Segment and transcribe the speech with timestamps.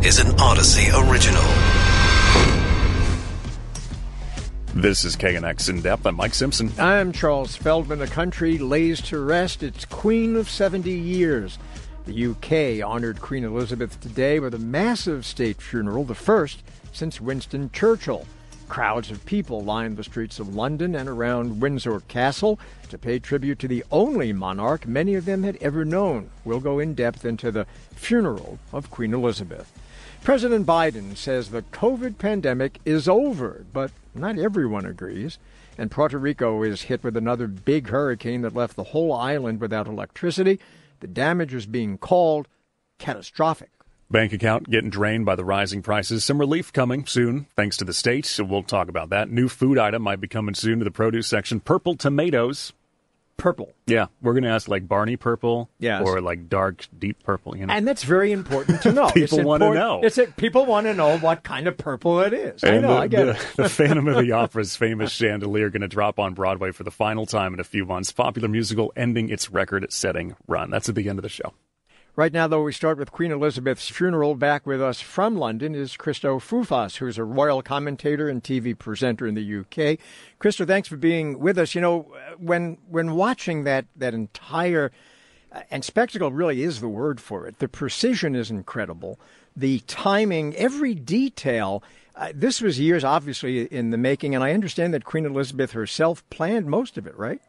[0.00, 1.42] This is an Audacy original.
[4.74, 6.06] This is KNX In Depth.
[6.06, 6.72] I'm Mike Simpson.
[6.78, 7.98] I'm Charles Feldman.
[7.98, 11.58] The country lays to rest its Queen of 70 years.
[12.06, 16.62] The UK honored Queen Elizabeth today with a massive state funeral, the first
[16.92, 18.24] since Winston Churchill.
[18.68, 23.58] Crowds of people lined the streets of London and around Windsor Castle to pay tribute
[23.58, 26.30] to the only monarch many of them had ever known.
[26.44, 29.72] We'll go in depth into the funeral of Queen Elizabeth.
[30.22, 35.38] President Biden says the COVID pandemic is over, but not everyone agrees.
[35.78, 39.86] And Puerto Rico is hit with another big hurricane that left the whole island without
[39.86, 40.58] electricity.
[41.00, 42.48] The damage is being called
[42.98, 43.70] catastrophic.
[44.10, 46.24] Bank account getting drained by the rising prices.
[46.24, 48.26] Some relief coming soon, thanks to the state.
[48.26, 49.30] So we'll talk about that.
[49.30, 51.60] New food item might be coming soon to the produce section.
[51.60, 52.72] Purple tomatoes.
[53.38, 53.72] Purple.
[53.86, 56.02] Yeah, we're going to ask like Barney purple Yes.
[56.04, 57.56] or like dark, deep purple.
[57.56, 59.08] You know, And that's very important to know.
[59.14, 60.00] People wanna know.
[60.02, 62.62] It's a, people want to know what kind of purple it is.
[62.64, 63.46] I know, the, I get the, it.
[63.56, 67.24] the Phantom of the Opera's famous chandelier going to drop on Broadway for the final
[67.26, 68.12] time in a few months.
[68.12, 70.70] Popular musical ending its record-setting run.
[70.70, 71.54] That's at the end of the show.
[72.18, 74.34] Right now, though, we start with Queen Elizabeth's funeral.
[74.34, 79.24] Back with us from London is Christo Foufas, who's a royal commentator and TV presenter
[79.24, 80.00] in the UK.
[80.40, 81.76] Christo, thanks for being with us.
[81.76, 84.90] You know, when when watching that that entire
[85.52, 87.60] uh, and spectacle really is the word for it.
[87.60, 89.20] The precision is incredible.
[89.54, 91.84] The timing, every detail.
[92.16, 96.28] Uh, this was years, obviously, in the making, and I understand that Queen Elizabeth herself
[96.30, 97.40] planned most of it, right?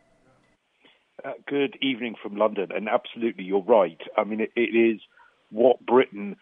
[1.25, 3.99] Uh, good evening from London, and absolutely, you're right.
[4.15, 5.01] I mean, it, it is
[5.49, 6.37] what Britain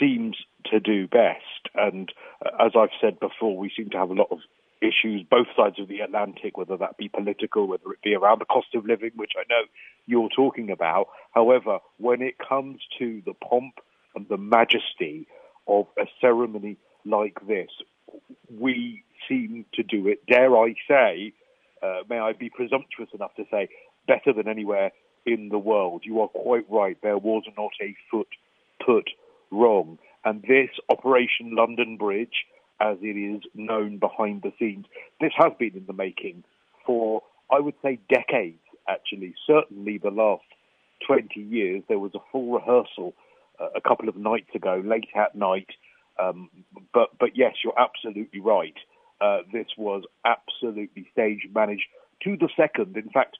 [0.00, 0.36] seems
[0.70, 2.10] to do best, and
[2.44, 4.38] uh, as I've said before, we seem to have a lot of
[4.82, 8.46] issues both sides of the Atlantic, whether that be political, whether it be around the
[8.46, 9.62] cost of living, which I know
[10.06, 11.06] you're talking about.
[11.32, 13.74] However, when it comes to the pomp
[14.14, 15.28] and the majesty
[15.68, 17.70] of a ceremony like this,
[18.50, 21.32] we seem to do it, dare I say,
[21.82, 23.68] uh, may I be presumptuous enough to say,
[24.06, 24.92] better than anywhere
[25.24, 26.02] in the world.
[26.04, 26.96] You are quite right.
[27.02, 28.28] There was not a foot
[28.84, 29.10] put
[29.50, 29.98] wrong.
[30.24, 32.44] And this Operation London Bridge,
[32.80, 34.86] as it is known behind the scenes,
[35.20, 36.44] this has been in the making
[36.84, 39.34] for, I would say, decades, actually.
[39.46, 40.44] Certainly the last
[41.06, 41.82] 20 years.
[41.88, 43.14] There was a full rehearsal
[43.60, 45.68] uh, a couple of nights ago, late at night.
[46.18, 46.50] Um,
[46.92, 48.74] but, but yes, you're absolutely right.
[49.20, 51.86] Uh, this was absolutely stage managed
[52.24, 52.96] to the second.
[52.96, 53.38] In fact,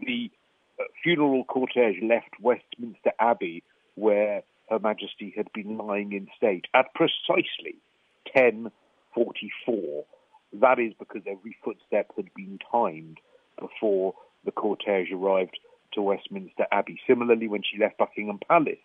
[0.00, 0.30] the
[0.78, 3.62] uh, funeral cortege left Westminster Abbey,
[3.94, 7.76] where Her Majesty had been lying in state, at precisely
[8.36, 10.04] 10:44.
[10.52, 13.18] That is because every footstep had been timed
[13.58, 14.14] before
[14.44, 15.58] the cortege arrived
[15.92, 17.00] to Westminster Abbey.
[17.06, 18.78] Similarly, when she left Buckingham Palace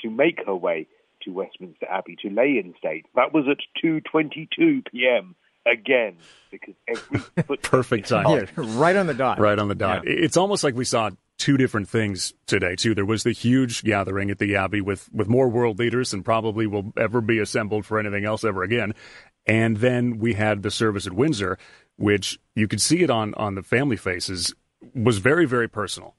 [0.00, 0.86] to make her way
[1.22, 5.34] to Westminster Abbey to lay in state, that was at 2:22 p.m.
[5.66, 6.16] again
[6.50, 8.48] because every footstep Perfect time, timing.
[8.56, 9.38] Yeah, right on the dot.
[9.38, 10.06] Right on the dot.
[10.06, 12.94] It's almost like we saw two different things today too.
[12.94, 16.66] There was the huge gathering at the Abbey with with more world leaders than probably
[16.66, 18.94] will ever be assembled for anything else ever again.
[19.46, 21.58] And then we had the service at Windsor,
[21.96, 24.54] which you could see it on on the family faces
[24.94, 26.14] was very very personal.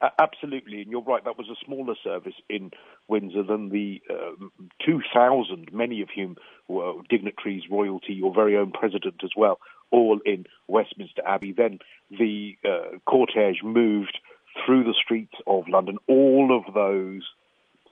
[0.00, 1.24] Uh, absolutely, and you're right.
[1.24, 2.70] That was a smaller service in
[3.08, 4.52] Windsor than the um
[4.84, 6.36] 2,000, many of whom
[6.68, 9.58] were dignitaries, royalty, your very own president as well,
[9.90, 11.52] all in Westminster Abbey.
[11.52, 11.78] Then
[12.10, 14.18] the uh, cortege moved
[14.64, 17.22] through the streets of London, all of those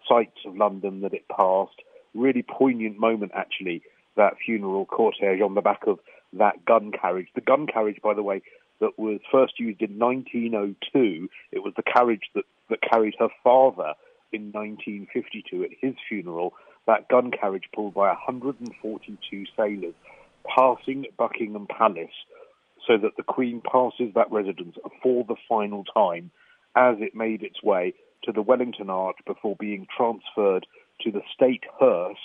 [0.08, 1.80] sights of London that it passed.
[2.14, 3.82] Really poignant moment, actually,
[4.16, 5.98] that funeral cortege on the back of
[6.32, 7.28] that gun carriage.
[7.34, 8.42] The gun carriage, by the way,
[8.80, 11.28] that was first used in 1902.
[11.52, 13.94] It was the carriage that, that carried her father
[14.34, 16.54] in 1952 at his funeral.
[16.86, 19.94] That gun carriage pulled by 142 sailors
[20.44, 22.08] passing Buckingham Palace
[22.86, 26.30] so that the Queen passes that residence for the final time
[26.76, 27.94] as it made its way
[28.24, 30.66] to the Wellington Arch before being transferred
[31.00, 32.18] to the State Hearse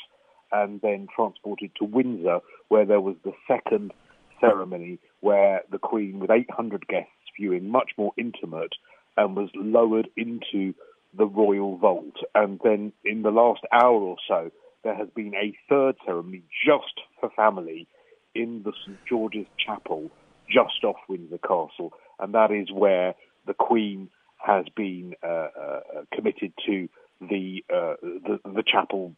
[0.52, 2.40] and then transported to Windsor,
[2.70, 3.94] where there was the second
[4.40, 8.74] ceremony where the Queen, with 800 guests viewing, much more intimate,
[9.18, 10.74] and was lowered into
[11.18, 12.16] the royal vault.
[12.36, 14.52] And then in the last hour or so,
[14.84, 17.88] there has been a third ceremony just for family
[18.36, 20.10] in the St George's Chapel,
[20.50, 23.16] just off Windsor Castle, and that is where
[23.46, 25.80] the Queen has been uh, uh,
[26.14, 26.88] committed to
[27.20, 29.14] the, uh, the the chapel,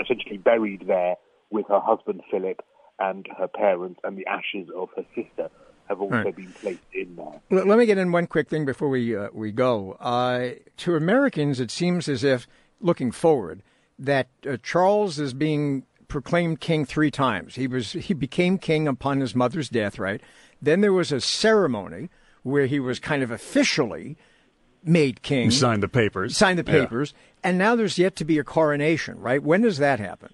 [0.00, 1.14] essentially buried there
[1.50, 2.60] with her husband Philip
[2.98, 5.50] and her parents, and the ashes of her sister
[5.88, 6.36] have also Right.
[6.36, 7.40] been placed in there.
[7.50, 9.92] Let let me get in one quick thing before we uh, we go.
[10.00, 12.46] Uh, to Americans, it seems as if
[12.80, 13.62] looking forward,
[13.98, 17.54] that uh, Charles is being proclaimed king three times.
[17.56, 20.20] He was he became king upon his mother's death, right?
[20.60, 22.08] Then there was a ceremony
[22.42, 24.16] where he was kind of officially
[24.82, 25.50] made king.
[25.50, 26.36] signed the papers.
[26.36, 27.48] Signed the papers, yeah.
[27.48, 29.42] and now there's yet to be a coronation, right?
[29.42, 30.30] When does that happen?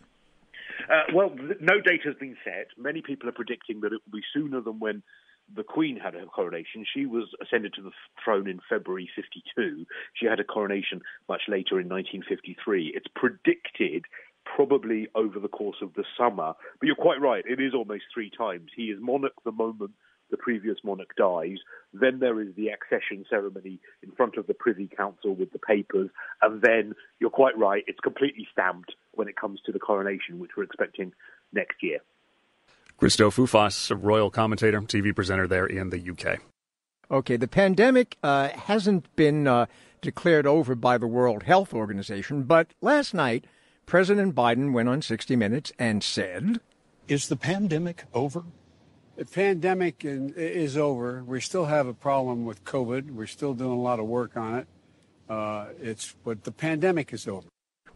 [0.90, 1.30] Uh, well,
[1.60, 2.66] no date has been set.
[2.76, 5.02] Many people are predicting that it will be sooner than when
[5.54, 6.84] the Queen had her coronation.
[6.92, 7.90] She was ascended to the
[8.24, 9.86] throne in February 52.
[10.14, 12.92] She had a coronation much later in 1953.
[12.94, 14.04] It's predicted
[14.44, 16.54] probably over the course of the summer.
[16.78, 18.70] But you're quite right, it is almost three times.
[18.74, 19.92] He is monarch the moment
[20.30, 21.58] the previous monarch dies.
[21.92, 26.08] Then there is the accession ceremony in front of the Privy Council with the papers.
[26.40, 30.52] And then you're quite right, it's completely stamped when it comes to the coronation, which
[30.56, 31.12] we're expecting
[31.52, 31.98] next year.
[33.00, 36.40] Christo Foufas, a royal commentator, TV presenter there in the UK.
[37.10, 39.64] Okay, the pandemic uh, hasn't been uh,
[40.02, 43.46] declared over by the World Health Organization, but last night,
[43.86, 46.60] President Biden went on 60 Minutes and said,
[47.08, 48.44] Is the pandemic over?
[49.16, 51.24] The pandemic is over.
[51.24, 53.12] We still have a problem with COVID.
[53.12, 54.66] We're still doing a lot of work on it.
[55.26, 57.48] Uh, it's but the pandemic is over.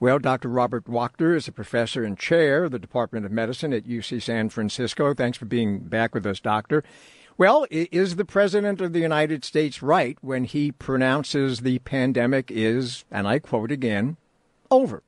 [0.05, 0.51] Well, Dr.
[0.51, 4.51] Robert Wachter is a professor and chair of the Department of Medicine at UC San
[4.51, 5.15] Francisco.
[5.15, 6.85] Thanks for being back with us, Doctor.
[7.39, 13.07] Well, is the President of the United States right when he pronounces the pandemic is,
[13.11, 14.19] and I quote again,
[14.71, 15.03] over?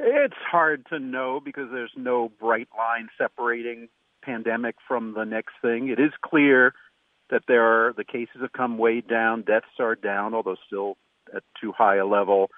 [0.00, 3.88] It's hard to know because there's no bright line separating
[4.20, 5.90] pandemic from the next thing.
[5.90, 6.74] It is clear
[7.30, 10.96] that there are the cases have come way down, deaths are down, although still
[11.32, 12.50] at too high a level,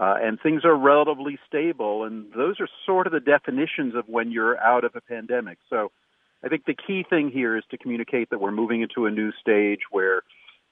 [0.00, 2.04] uh, and things are relatively stable.
[2.04, 5.58] And those are sort of the definitions of when you're out of a pandemic.
[5.68, 5.92] So
[6.42, 9.30] I think the key thing here is to communicate that we're moving into a new
[9.40, 10.22] stage where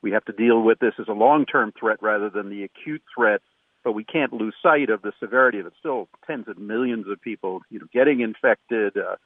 [0.00, 3.42] we have to deal with this as a long-term threat rather than the acute threat
[3.84, 5.72] but we can't lose sight of the severity of it.
[5.78, 8.96] Still, tens of millions of people, you know, getting infected.
[8.96, 9.16] Uh,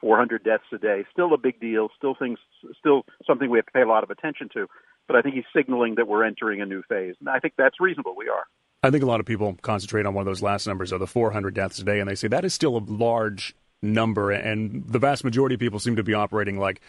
[0.00, 1.88] 400 deaths a day, still a big deal.
[1.96, 2.38] Still things,
[2.78, 4.66] still something we have to pay a lot of attention to.
[5.06, 7.80] But I think he's signaling that we're entering a new phase, and I think that's
[7.80, 8.14] reasonable.
[8.16, 8.44] We are.
[8.82, 11.06] I think a lot of people concentrate on one of those last numbers of the
[11.06, 14.98] 400 deaths a day, and they say that is still a large number, and the
[14.98, 16.80] vast majority of people seem to be operating like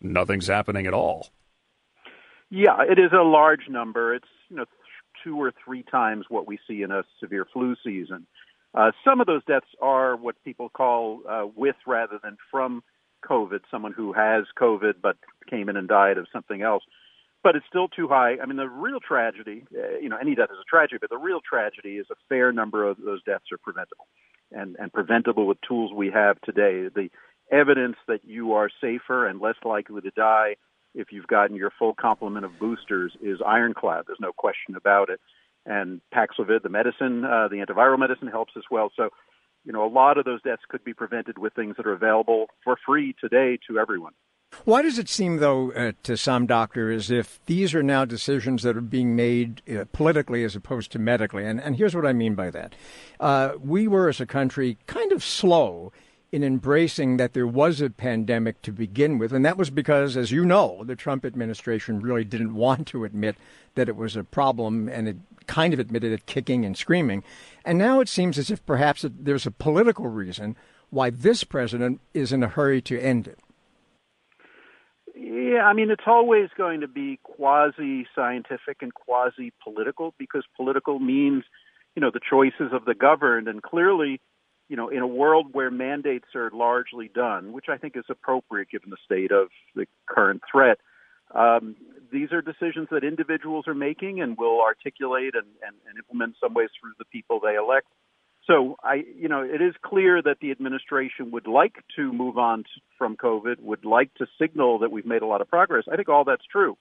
[0.00, 1.28] nothing's happening at all.
[2.50, 4.14] Yeah, it is a large number.
[4.14, 4.64] It's you know
[5.24, 8.26] two or three times what we see in a severe flu season.
[8.72, 12.82] Uh, some of those deaths are what people call uh, with rather than from
[13.24, 15.16] COVID, someone who has COVID but
[15.48, 16.84] came in and died of something else.
[17.42, 18.36] But it's still too high.
[18.42, 21.16] I mean, the real tragedy, uh, you know, any death is a tragedy, but the
[21.16, 24.06] real tragedy is a fair number of those deaths are preventable
[24.52, 26.88] and, and preventable with tools we have today.
[26.94, 27.08] The
[27.50, 30.56] evidence that you are safer and less likely to die
[30.94, 34.04] if you've gotten your full complement of boosters is ironclad.
[34.06, 35.20] There's no question about it.
[35.66, 38.90] And Paxlovid, the medicine, uh, the antiviral medicine helps as well.
[38.96, 39.10] So,
[39.64, 42.46] you know, a lot of those deaths could be prevented with things that are available
[42.64, 44.12] for free today to everyone.
[44.64, 48.62] Why does it seem, though, uh, to some doctors, as if these are now decisions
[48.62, 51.46] that are being made uh, politically as opposed to medically?
[51.46, 52.74] And, and here's what I mean by that.
[53.18, 55.92] Uh, we were, as a country, kind of slow
[56.32, 59.32] in embracing that there was a pandemic to begin with.
[59.32, 63.36] And that was because, as you know, the Trump administration really didn't want to admit
[63.74, 65.16] that it was a problem and it
[65.46, 67.24] kind of admitted it kicking and screaming.
[67.64, 70.56] And now it seems as if perhaps there's a political reason
[70.90, 73.38] why this president is in a hurry to end it.
[75.22, 80.98] Yeah, I mean, it's always going to be quasi scientific and quasi political because political
[80.98, 81.44] means,
[81.94, 83.46] you know, the choices of the governed.
[83.46, 84.18] And clearly,
[84.70, 88.70] you know, in a world where mandates are largely done, which I think is appropriate
[88.70, 90.78] given the state of the current threat,
[91.34, 91.76] um,
[92.10, 96.54] these are decisions that individuals are making and will articulate and, and, and implement some
[96.54, 97.88] ways through the people they elect.
[98.46, 102.64] So I, you know, it is clear that the administration would like to move on
[102.98, 105.84] from COVID, would like to signal that we've made a lot of progress.
[105.90, 106.76] I think all that's true.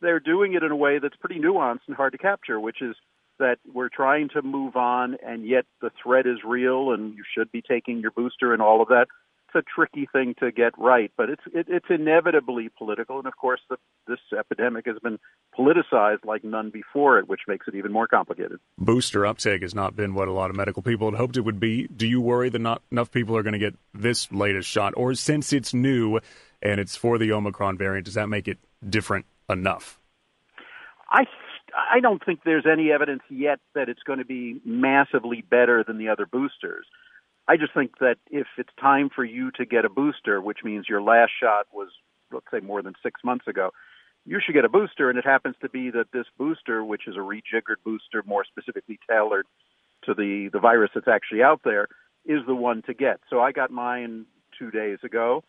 [0.00, 2.96] They're doing it in a way that's pretty nuanced and hard to capture, which is
[3.38, 7.50] that we're trying to move on, and yet the threat is real, and you should
[7.50, 9.06] be taking your booster and all of that.
[9.54, 13.36] It's a tricky thing to get right, but it's it, it's inevitably political, and of
[13.36, 15.18] course, the, this epidemic has been
[15.56, 18.58] politicized like none before it, which makes it even more complicated.
[18.78, 21.60] Booster uptake has not been what a lot of medical people had hoped it would
[21.60, 21.86] be.
[21.86, 25.14] Do you worry that not enough people are going to get this latest shot, or
[25.14, 26.20] since it's new
[26.60, 28.58] and it's for the Omicron variant, does that make it
[28.88, 30.00] different enough?
[31.10, 31.24] I
[31.76, 35.98] I don't think there's any evidence yet that it's going to be massively better than
[35.98, 36.86] the other boosters.
[37.46, 40.86] I just think that if it's time for you to get a booster, which means
[40.88, 41.88] your last shot was,
[42.32, 43.70] let's say, more than six months ago,
[44.24, 45.10] you should get a booster.
[45.10, 48.98] And it happens to be that this booster, which is a rejiggered booster, more specifically
[49.08, 49.46] tailored
[50.04, 51.88] to the the virus that's actually out there
[52.24, 53.20] is the one to get.
[53.28, 54.26] So I got mine
[54.58, 55.44] two days ago.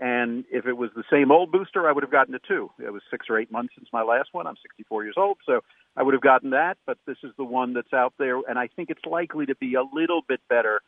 [0.00, 2.70] And if it was the same old booster, I would have gotten it too.
[2.78, 4.46] It was six or eight months since my last one.
[4.46, 5.62] I'm 64 years old, so
[5.96, 6.76] I would have gotten that.
[6.86, 9.74] But this is the one that's out there, and I think it's likely to be
[9.74, 10.82] a little bit better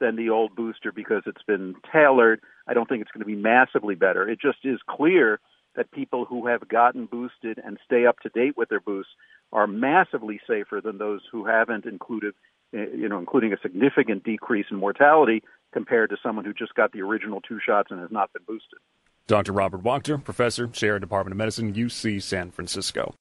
[0.00, 2.40] than the old booster because it's been tailored.
[2.66, 4.28] I don't think it's going to be massively better.
[4.28, 5.40] It just is clear
[5.76, 9.12] that people who have gotten boosted and stay up to date with their boosts
[9.52, 12.34] are massively safer than those who haven't, included,
[12.74, 16.92] eh, you know, including a significant decrease in mortality compared to someone who just got
[16.92, 18.78] the original two shots and has not been boosted.
[19.26, 19.52] Dr.
[19.52, 23.14] Robert Wachter, professor, chair, Department of Medicine, UC San Francisco.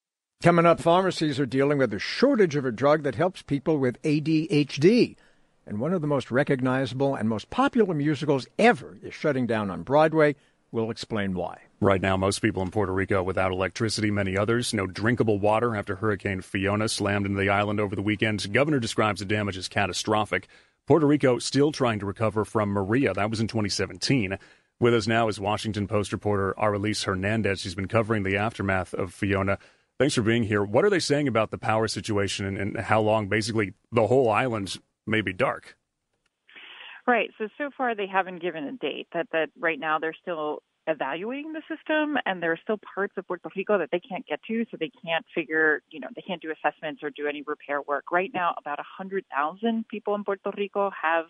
[0.43, 4.01] Coming up, pharmacies are dealing with a shortage of a drug that helps people with
[4.01, 5.15] ADHD.
[5.65, 9.83] And one of the most recognizable and most popular musicals ever is shutting down on
[9.83, 10.35] Broadway.
[10.71, 11.59] We'll explain why.
[11.79, 15.97] Right now, most people in Puerto Rico without electricity, many others, no drinkable water after
[15.97, 18.51] Hurricane Fiona slammed into the island over the weekend.
[18.51, 20.47] Governor describes the damage as catastrophic.
[20.87, 23.13] Puerto Rico still trying to recover from Maria.
[23.13, 24.37] That was in 2017.
[24.79, 27.61] With us now is Washington Post reporter Arelis Hernandez.
[27.61, 29.59] She's been covering the aftermath of Fiona.
[29.99, 30.63] Thanks for being here.
[30.63, 34.29] What are they saying about the power situation and, and how long basically the whole
[34.29, 35.75] island may be dark?
[37.05, 37.29] Right.
[37.37, 39.07] So so far they haven't given a date.
[39.13, 43.25] That that right now they're still evaluating the system and there are still parts of
[43.27, 46.41] Puerto Rico that they can't get to so they can't figure, you know, they can't
[46.41, 48.11] do assessments or do any repair work.
[48.11, 51.25] Right now about 100,000 people in Puerto Rico have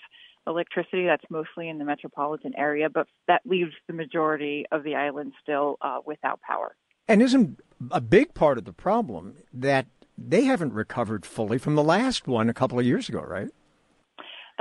[0.47, 5.33] electricity that's mostly in the metropolitan area, but that leaves the majority of the island
[5.41, 6.75] still uh, without power.
[7.07, 7.59] And isn't
[7.91, 9.85] a big part of the problem that
[10.17, 13.49] they haven't recovered fully from the last one a couple of years ago, right?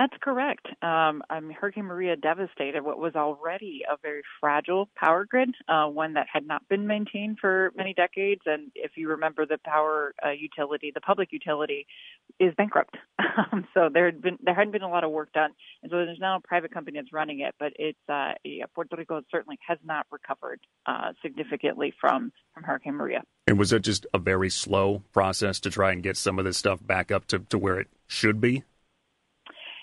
[0.03, 0.67] That's correct.
[0.83, 6.27] Um, Hurricane Maria devastated what was already a very fragile power grid, uh, one that
[6.33, 8.41] had not been maintained for many decades.
[8.45, 11.87] And if you remember, the power uh, utility, the public utility,
[12.41, 12.97] is bankrupt.
[13.51, 15.97] Um, so there had been there hadn't been a lot of work done, and so
[15.97, 17.55] there's now a private company that's running it.
[17.59, 22.95] But it's uh, yeah, Puerto Rico certainly has not recovered uh, significantly from from Hurricane
[22.95, 23.23] Maria.
[23.47, 26.59] And was it just a very slow process to try and get some of this
[26.59, 28.65] stuff back up to, to where it should be?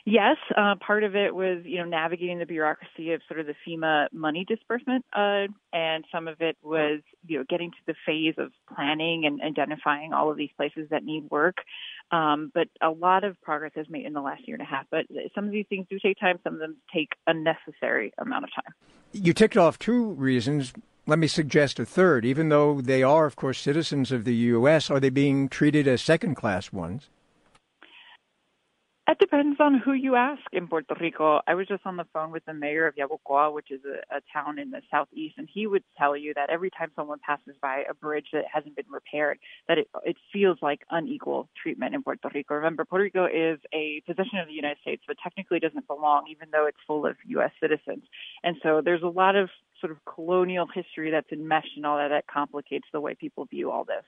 [0.06, 3.56] Yes, uh, part of it was you know navigating the bureaucracy of sort of the
[3.68, 8.36] FEMA money disbursement, uh, and some of it was you know getting to the phase
[8.38, 11.58] of planning and identifying all of these places that need work.
[12.12, 14.86] Um, but a lot of progress has made in the last year and a half.
[14.90, 16.40] But some of these things do take time.
[16.44, 18.74] Some of them take a necessary amount of time.
[19.12, 20.74] You ticked off two reasons.
[21.08, 22.26] Let me suggest a third.
[22.26, 26.02] Even though they are, of course, citizens of the U.S., are they being treated as
[26.02, 27.10] second class ones?
[29.10, 31.42] It depends on who you ask in Puerto Rico.
[31.48, 34.22] I was just on the phone with the mayor of Yabucoa, which is a, a
[34.32, 37.86] town in the southeast, and he would tell you that every time someone passes by
[37.90, 42.30] a bridge that hasn't been repaired, that it, it feels like unequal treatment in Puerto
[42.32, 42.54] Rico.
[42.54, 46.50] Remember, Puerto Rico is a possession of the United States, but technically doesn't belong, even
[46.52, 47.52] though it's full of U.S.
[47.60, 48.04] citizens.
[48.44, 49.50] And so there's a lot of
[49.82, 53.72] sort of colonial history that's enmeshed in all that that complicates the way people view
[53.72, 54.04] all this.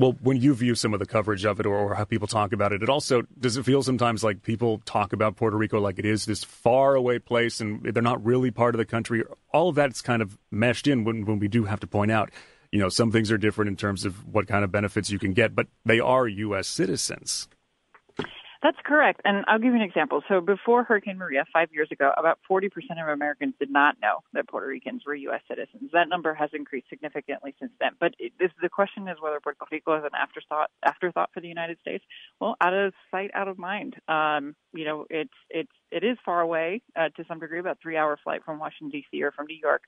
[0.00, 2.54] Well, when you view some of the coverage of it or, or, how people talk
[2.54, 5.98] about it, it also does it feel sometimes like people talk about Puerto Rico like
[5.98, 9.22] it is this far away place and they're not really part of the country.
[9.52, 12.30] All of that's kind of meshed in when, when we do have to point out,
[12.72, 15.34] you know, some things are different in terms of what kind of benefits you can
[15.34, 16.66] get, but they are U.S.
[16.66, 17.46] citizens.
[18.62, 19.22] That's correct.
[19.24, 20.22] And I'll give you an example.
[20.28, 22.66] So before Hurricane Maria, five years ago, about 40%
[23.00, 25.40] of Americans did not know that Puerto Ricans were U.S.
[25.48, 25.90] citizens.
[25.94, 27.92] That number has increased significantly since then.
[27.98, 31.48] But it, this, the question is whether Puerto Rico is an afterthought, afterthought for the
[31.48, 32.04] United States.
[32.38, 33.96] Well, out of sight, out of mind.
[34.08, 37.96] Um, you know, it's, it's, it is far away uh, to some degree, about three
[37.96, 39.22] hour flight from Washington, D.C.
[39.22, 39.82] or from New York.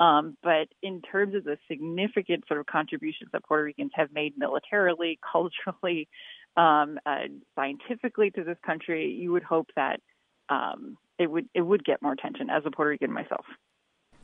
[0.00, 4.36] Um, but in terms of the significant sort of contributions that Puerto Ricans have made
[4.36, 6.08] militarily, culturally,
[6.56, 10.00] um, uh, scientifically to this country, you would hope that
[10.48, 13.44] um, it would it would get more attention as a Puerto Rican myself.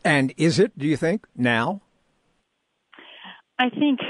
[0.04, 0.76] And is it?
[0.76, 1.80] Do you think now?
[3.58, 4.00] I think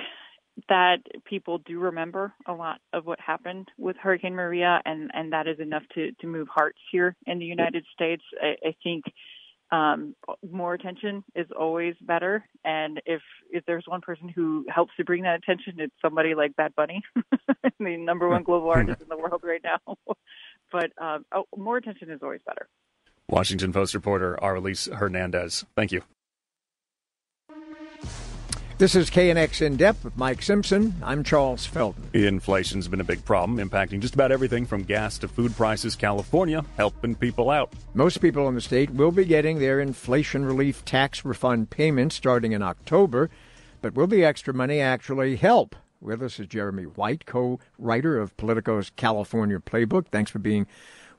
[0.69, 5.47] that people do remember a lot of what happened with Hurricane Maria, and and that
[5.47, 8.23] is enough to to move hearts here in the United States.
[8.41, 9.05] I, I think
[9.73, 10.15] um,
[10.49, 12.45] more attention is always better.
[12.65, 16.55] And if if there's one person who helps to bring that attention, it's somebody like
[16.55, 17.03] Bad Bunny,
[17.81, 19.97] the number one global artist in the world right now.
[20.73, 22.69] but um, oh, more attention is always better.
[23.29, 25.65] Washington Post reporter Arelis Hernandez.
[25.75, 26.03] Thank you.
[28.83, 30.93] This is KNX In Depth with Mike Simpson.
[31.05, 32.11] I'm Charles Feldman.
[32.13, 35.95] Inflation's been a big problem, impacting just about everything from gas to food prices.
[35.95, 37.73] California helping people out.
[37.95, 42.51] Most people in the state will be getting their inflation relief tax refund payment starting
[42.51, 43.31] in October,
[43.83, 45.77] but will the extra money actually help?
[46.01, 50.09] With us is Jeremy White, co writer of Politico's California Playbook.
[50.09, 50.67] Thanks for being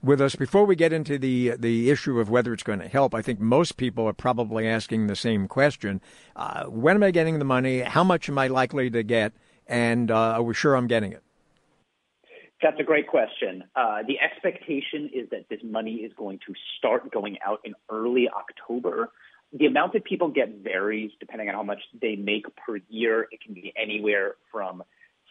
[0.04, 0.36] with us.
[0.36, 3.40] Before we get into the the issue of whether it's going to help, I think
[3.40, 6.02] most people are probably asking the same question:
[6.36, 7.80] uh, When am I getting the money?
[7.80, 9.34] How much am I likely to get?
[9.66, 11.24] And uh, are we sure I'm getting it?
[12.62, 13.64] That's a great question.
[13.76, 18.30] Uh, the expectation is that this money is going to start going out in early
[18.30, 19.10] October.
[19.52, 23.28] The amount that people get varies depending on how much they make per year.
[23.32, 24.84] It can be anywhere from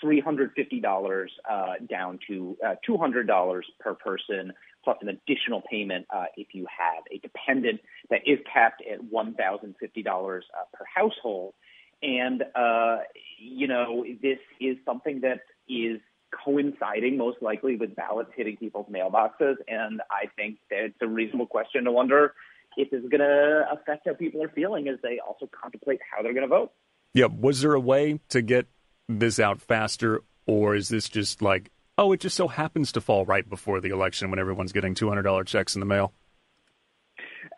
[0.03, 4.53] $350 uh, down to uh, $200 per person,
[4.85, 7.81] plus an additional payment uh, if you have a dependent
[8.11, 10.41] that is capped at $1,050 uh,
[10.73, 11.55] per household.
[12.03, 12.99] And, uh,
[13.39, 16.01] you know, this is something that is
[16.45, 19.57] coinciding most likely with ballots hitting people's mailboxes.
[19.69, 22.35] And I think that it's a reasonable question to wonder
[22.77, 26.23] if this is going to affect how people are feeling as they also contemplate how
[26.23, 26.73] they're going to vote.
[27.15, 27.27] Yeah.
[27.27, 28.67] Was there a way to get
[29.09, 33.25] this out faster, or is this just like, oh, it just so happens to fall
[33.25, 36.13] right before the election when everyone's getting $200 checks in the mail?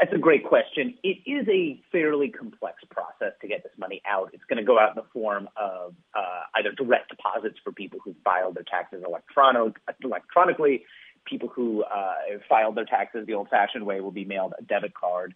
[0.00, 0.94] That's a great question.
[1.02, 4.30] It is a fairly complex process to get this money out.
[4.32, 8.00] It's going to go out in the form of uh, either direct deposits for people
[8.04, 10.84] who filed their taxes electronic, electronically.
[11.26, 12.14] People who uh,
[12.48, 15.34] filed their taxes the old-fashioned way will be mailed a debit card.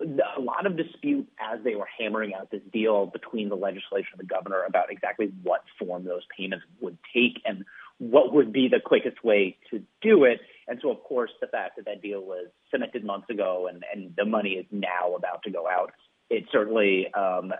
[0.00, 4.20] A lot of dispute as they were hammering out this deal between the legislature and
[4.20, 7.64] the governor about exactly what form those payments would take and
[7.98, 10.40] what would be the quickest way to do it.
[10.68, 14.14] And so, of course, the fact that that deal was cemented months ago and, and
[14.16, 15.92] the money is now about to go out,
[16.28, 17.52] it certainly um,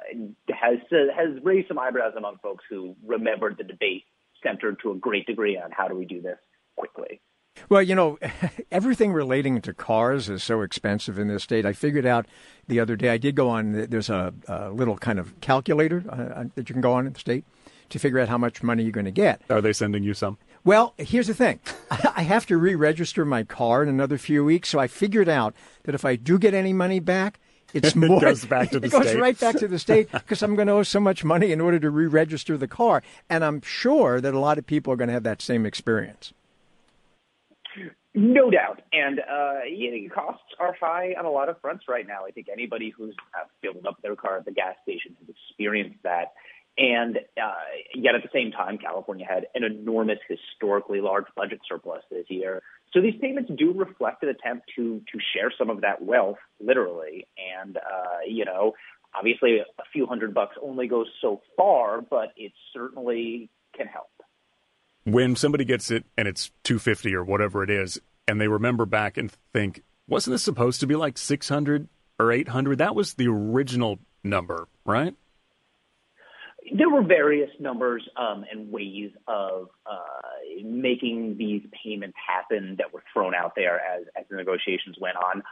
[0.51, 4.05] has has raised some eyebrows among folks who remembered the debate
[4.43, 6.39] centered to a great degree on how do we do this
[6.77, 7.21] quickly.
[7.69, 8.19] Well, you know,
[8.71, 11.67] everything relating to cars is so expensive in this state.
[11.67, 12.27] I figured out
[12.69, 16.45] the other day, I did go on, there's a, a little kind of calculator uh,
[16.55, 17.45] that you can go on in the state
[17.91, 19.43] to figure out how much money you're going to get.
[19.51, 20.39] Are they sending you some?
[20.65, 21.61] Well, here's the thing.
[22.17, 25.95] I have to re-register my car in another few weeks, so I figured out that
[25.95, 27.39] if I do get any money back,
[27.73, 28.19] it's more.
[28.19, 29.03] it goes back to the it state.
[29.03, 31.61] goes right back to the state because I'm going to owe so much money in
[31.61, 35.09] order to re-register the car, and I'm sure that a lot of people are going
[35.09, 36.33] to have that same experience.
[38.19, 42.25] No doubt, and uh, yeah, costs are high on a lot of fronts right now.
[42.27, 46.03] I think anybody who's uh, filled up their car at the gas station has experienced
[46.03, 46.33] that.
[46.79, 47.53] And uh,
[47.95, 52.63] yet at the same time, California had an enormous, historically large budget surplus this year.
[52.95, 57.27] So these payments do reflect an attempt to to share some of that wealth, literally.
[57.61, 58.73] And uh, you know,
[59.15, 64.09] obviously, a few hundred bucks only goes so far, but it certainly can help.
[65.07, 68.87] When somebody gets it and it's two fifty or whatever it is, and they remember
[68.87, 71.89] back and think, wasn't this supposed to be like six hundred
[72.19, 72.79] or eight hundred?
[72.79, 75.15] That was the original number, right?
[76.73, 80.03] there were various numbers um, and ways of uh,
[80.65, 85.43] making these payments happen that were thrown out there as, as the negotiations went on.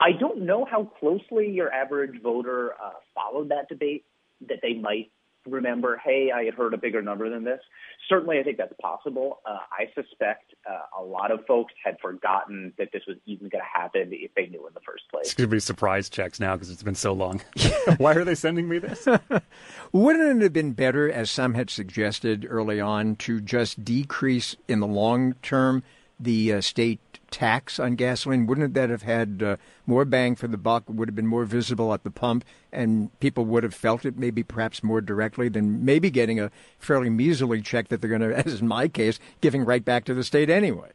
[0.00, 4.04] I don't know how closely your average voter uh, followed that debate,
[4.48, 5.10] that they might
[5.46, 7.60] remember, hey, I had heard a bigger number than this.
[8.08, 9.40] Certainly, I think that's possible.
[9.46, 13.62] Uh, I suspect uh, a lot of folks had forgotten that this was even going
[13.62, 15.26] to happen if they knew in the first place.
[15.26, 17.40] It's going to be surprise checks now because it's been so long.
[17.98, 19.06] Why are they sending me this?
[19.92, 24.80] Wouldn't it have been better, as some had suggested early on, to just decrease in
[24.80, 25.82] the long term
[26.18, 27.00] the uh, state
[27.34, 28.46] tax on gasoline?
[28.46, 30.84] Wouldn't that have had uh, more bang for the buck?
[30.86, 34.44] Would have been more visible at the pump, and people would have felt it maybe
[34.44, 38.60] perhaps more directly than maybe getting a fairly measly check that they're going to, as
[38.60, 40.90] in my case, giving right back to the state anyway.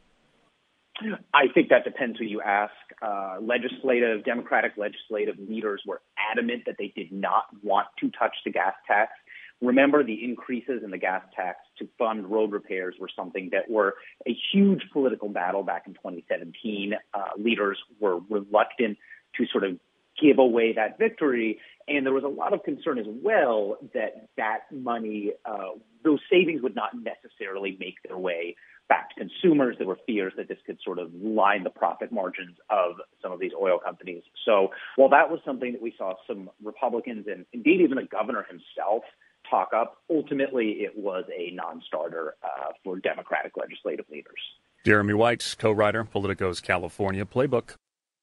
[1.32, 2.72] I think that depends who you ask.
[3.02, 6.00] Uh, legislative, Democratic legislative leaders were
[6.30, 9.12] adamant that they did not want to touch the gas tax.
[9.60, 13.94] Remember, the increases in the gas tax to fund road repairs were something that were
[14.26, 16.94] a huge political battle back in 2017.
[17.12, 18.96] Uh, leaders were reluctant
[19.36, 19.78] to sort of
[20.20, 21.58] give away that victory.
[21.88, 26.62] And there was a lot of concern as well that that money, uh, those savings
[26.62, 28.56] would not necessarily make their way
[28.88, 29.76] back to consumers.
[29.78, 33.40] There were fears that this could sort of line the profit margins of some of
[33.40, 34.22] these oil companies.
[34.44, 38.44] So while that was something that we saw some Republicans and indeed even the governor
[38.48, 39.04] himself
[39.50, 39.98] talk up.
[40.08, 44.38] Ultimately, it was a non-starter uh, for Democratic legislative leaders.
[44.84, 47.76] Jeremy White, co-writer, Politico's California Playbook.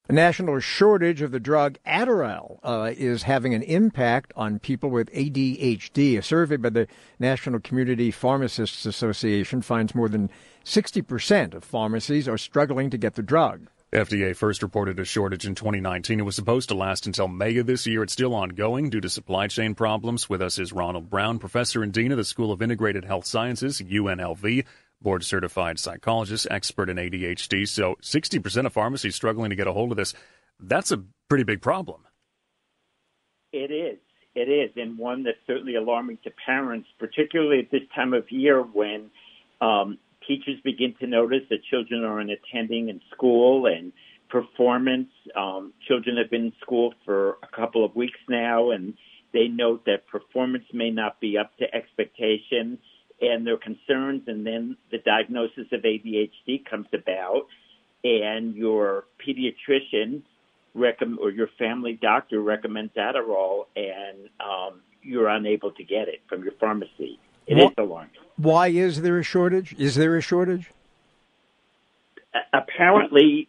[0.10, 5.12] A national shortage of the drug Adderall uh, is having an impact on people with
[5.12, 6.18] ADHD.
[6.18, 6.88] A survey by the
[7.20, 10.30] National Community Pharmacists Association finds more than
[10.64, 13.68] 60% of pharmacies are struggling to get the drug.
[13.94, 16.20] FDA first reported a shortage in 2019.
[16.20, 18.04] It was supposed to last until May of this year.
[18.04, 20.30] It's still ongoing due to supply chain problems.
[20.30, 23.82] With us is Ronald Brown, professor and dean of the School of Integrated Health Sciences,
[23.82, 24.66] UNLV,
[25.02, 27.66] board certified psychologist, expert in ADHD.
[27.66, 30.14] So 60% of pharmacies struggling to get a hold of this.
[30.60, 32.02] That's a pretty big problem.
[33.54, 34.00] It is.
[34.36, 38.62] It is, and one that's certainly alarming to parents, particularly at this time of year
[38.62, 39.10] when
[39.62, 39.98] um,
[40.28, 43.92] teachers begin to notice that children aren't attending in school and
[44.30, 45.10] performance.
[45.36, 48.94] Um, children have been in school for a couple of weeks now, and
[49.34, 52.78] they note that performance may not be up to expectation,
[53.20, 54.24] and their concerns.
[54.28, 57.48] And then the diagnosis of ADHD comes about,
[58.04, 60.22] and your pediatrician
[60.76, 66.44] recommend or your family doctor recommends Adderall, and um, you're unable to get it from
[66.44, 67.20] your pharmacy.
[67.48, 68.12] It what, is alarming.
[68.36, 69.74] Why is there a shortage?
[69.78, 70.72] Is there a shortage?
[72.54, 73.48] Apparently,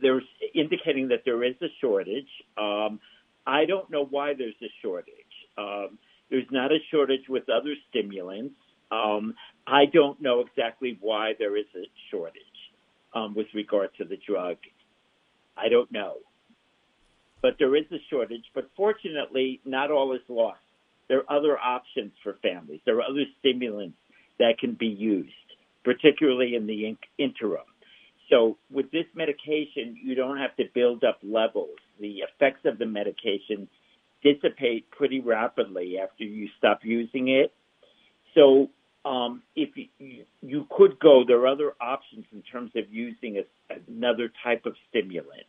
[0.00, 2.28] there's indicating that there is a shortage.
[2.56, 3.00] Um,
[3.46, 5.14] I don't know why there's a shortage.
[5.56, 5.98] Um,
[6.30, 8.54] there's not a shortage with other stimulants.
[8.90, 9.34] Um,
[9.66, 12.42] I don't know exactly why there is a shortage
[13.14, 14.56] um, with regard to the drug.
[15.56, 16.16] I don't know.
[17.40, 18.44] But there is a shortage.
[18.54, 20.60] But fortunately, not all is lost.
[21.08, 22.80] There are other options for families.
[22.84, 23.96] There are other stimulants
[24.38, 25.32] that can be used,
[25.84, 27.64] particularly in the in- interim.
[28.30, 31.76] So with this medication, you don't have to build up levels.
[31.98, 33.68] The effects of the medication
[34.22, 37.52] dissipate pretty rapidly after you stop using it.
[38.34, 38.68] So
[39.04, 43.74] um, if you, you, could go, there are other options in terms of using a,
[43.88, 45.46] another type of stimulant.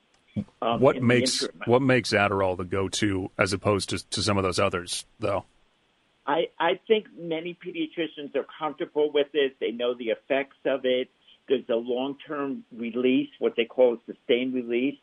[0.61, 4.59] Um, what makes what makes Adderall the go-to as opposed to, to some of those
[4.59, 5.45] others, though?
[6.27, 9.57] I, I think many pediatricians are comfortable with it.
[9.59, 11.09] They know the effects of it.
[11.47, 14.97] There's a long-term release, what they call a sustained release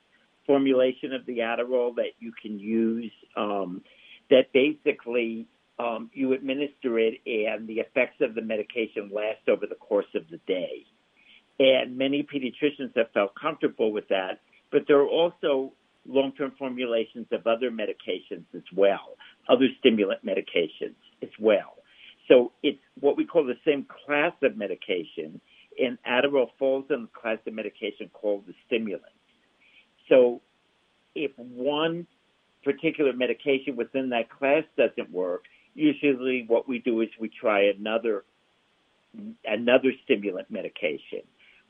[0.47, 3.11] formulation of the Adderall that you can use.
[3.37, 3.83] Um,
[4.31, 5.47] that basically
[5.79, 10.23] um, you administer it, and the effects of the medication last over the course of
[10.31, 10.85] the day.
[11.59, 15.72] And many pediatricians have felt comfortable with that but there are also
[16.09, 19.16] long-term formulations of other medications as well,
[19.48, 21.74] other stimulant medications as well.
[22.29, 25.40] So it's what we call the same class of medication,
[25.79, 29.11] and Adderall falls in the class of medication called the stimulants.
[30.09, 30.40] So
[31.14, 32.07] if one
[32.64, 38.24] particular medication within that class doesn't work, usually what we do is we try another
[39.46, 41.22] another stimulant medication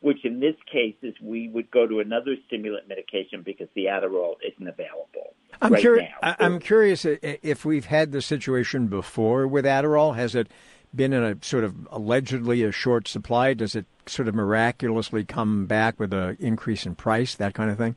[0.07, 4.35] which in this case is we would go to another stimulant medication because the Adderall
[4.40, 5.35] isn't available.
[5.61, 10.14] I'm, right curi- I'm curious if we've had the situation before with Adderall.
[10.14, 10.47] Has it
[10.95, 13.53] been in a sort of allegedly a short supply?
[13.53, 17.77] Does it sort of miraculously come back with an increase in price, that kind of
[17.77, 17.97] thing?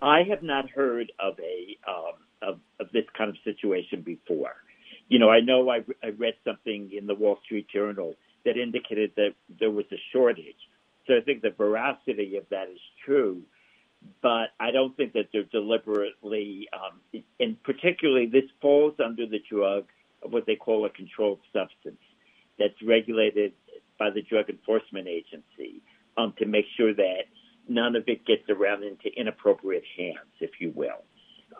[0.00, 4.54] I have not heard of a um, of, of this kind of situation before.
[5.10, 8.14] You know, I know I, I read something in the Wall Street Journal
[8.46, 10.56] that indicated that there was a shortage.
[11.08, 13.42] So I think the veracity of that is true,
[14.22, 19.86] but I don't think that they're deliberately, um, and particularly this falls under the drug
[20.22, 22.02] of what they call a controlled substance
[22.58, 23.54] that's regulated
[23.98, 25.82] by the Drug Enforcement Agency
[26.16, 27.24] um, to make sure that
[27.68, 31.04] none of it gets around into inappropriate hands, if you will,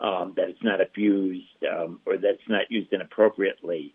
[0.01, 3.93] um, that it's not abused um, or that it's not used inappropriately.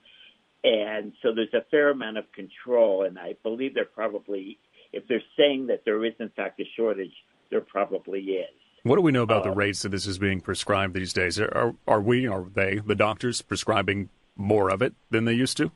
[0.62, 4.58] And so there's a fair amount of control, and I believe there probably,
[4.94, 7.12] if they're saying that there is in fact a shortage,
[7.50, 8.50] there probably is.
[8.84, 11.40] What do we know about the um, rates that this is being prescribed these days?
[11.40, 15.72] Are, are we, are they, the doctors, prescribing more of it than they used to?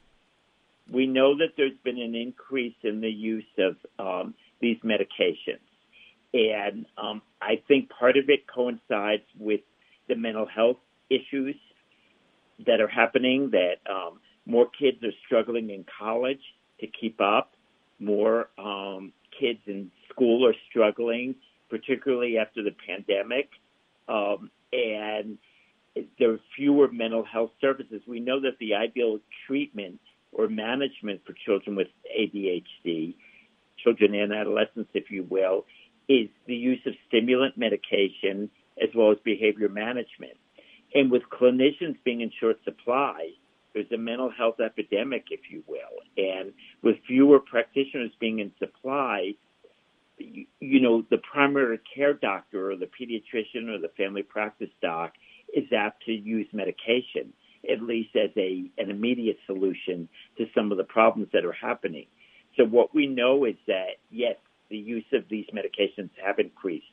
[0.91, 5.61] We know that there's been an increase in the use of um, these medications.
[6.35, 9.61] And um, I think part of it coincides with
[10.09, 10.77] the mental health
[11.09, 11.57] issues
[12.67, 16.43] that are happening that um, more kids are struggling in college
[16.81, 17.53] to keep up.
[17.99, 21.35] More um, kids in school are struggling,
[21.69, 23.51] particularly after the pandemic.
[24.09, 25.39] Um, and
[26.19, 28.03] there are fewer mental health services.
[28.07, 30.01] We know that the ideal treatment
[30.33, 33.15] or management for children with ADHD,
[33.83, 35.65] children and adolescents, if you will,
[36.09, 38.51] is the use of stimulant medication
[38.83, 40.37] as well as behavior management.
[40.95, 43.31] And with clinicians being in short supply,
[43.79, 46.03] there's a mental health epidemic, if you will.
[46.17, 49.35] And with fewer practitioners being in supply,
[50.19, 55.13] you, you know, the primary care doctor or the pediatrician or the family practice doc
[55.55, 57.33] is apt to use medication,
[57.71, 62.07] at least as a an immediate solution to some of the problems that are happening.
[62.57, 64.35] So what we know is that yes,
[64.71, 66.87] the use of these medications have increased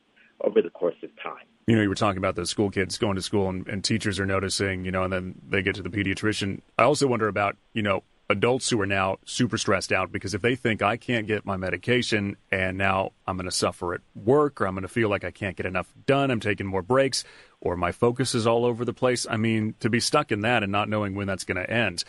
[1.67, 4.91] were talking about the school kids going to school and, and teachers are noticing, you
[4.91, 6.62] know, and then they get to the pediatrician.
[6.78, 10.41] I also wonder about, you know, adults who are now super stressed out because if
[10.41, 14.62] they think I can't get my medication and now I'm going to suffer at work
[14.62, 17.23] or I'm going to feel like I can't get enough done, I'm taking more breaks
[17.62, 19.25] or my focus is all over the place.
[19.30, 22.04] I mean, to be stuck in that and not knowing when that's going to end,